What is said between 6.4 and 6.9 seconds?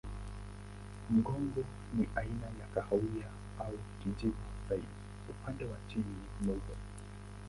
mweupe.